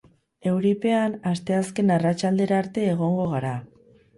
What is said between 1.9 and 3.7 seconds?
arratsaldera arte egongo gara.